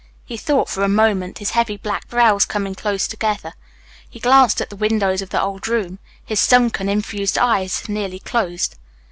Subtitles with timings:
[0.25, 3.53] He thought for a moment, his heavy, black brows coming closer together.
[4.09, 5.99] He glanced at the windows of the old room.
[6.25, 8.77] His sunken, infused eyes nearly closed.